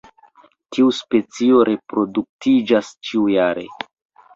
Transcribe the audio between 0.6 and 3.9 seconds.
Tiu specio reproduktiĝas ĉiujare.